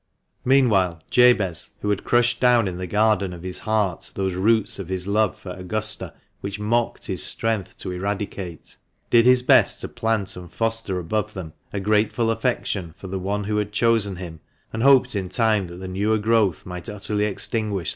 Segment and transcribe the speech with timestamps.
[0.43, 4.89] Meanwhile Jabez, who had crushed down in the garden of his heart those roots of
[4.89, 8.77] his love for Augusta which mocked his strength to eradicate,
[9.11, 13.43] did his best to plant and foster above them a grateful affection for the one
[13.43, 14.39] who had chosen him,
[14.73, 17.87] and hoped in time that the newer growth might utterly extinguish THE MANCHESTER MAN.